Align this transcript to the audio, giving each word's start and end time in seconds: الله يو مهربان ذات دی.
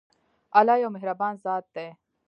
الله 0.59 0.77
يو 0.83 0.89
مهربان 0.95 1.33
ذات 1.43 1.65
دی. 1.75 1.87